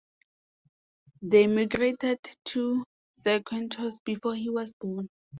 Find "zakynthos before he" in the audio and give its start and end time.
3.19-4.49